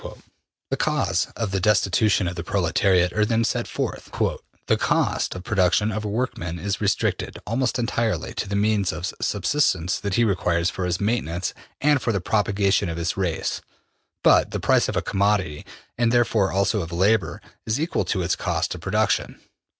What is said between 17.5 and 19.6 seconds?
is equal to its cost of production.